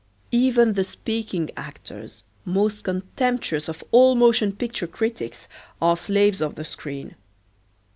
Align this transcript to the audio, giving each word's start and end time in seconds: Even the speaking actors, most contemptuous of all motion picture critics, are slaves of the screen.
Even 0.31 0.73
the 0.73 0.83
speaking 0.83 1.51
actors, 1.55 2.23
most 2.43 2.83
contemptuous 2.85 3.67
of 3.69 3.83
all 3.91 4.15
motion 4.15 4.51
picture 4.51 4.87
critics, 4.87 5.47
are 5.79 5.95
slaves 5.95 6.41
of 6.41 6.55
the 6.55 6.65
screen. 6.65 7.13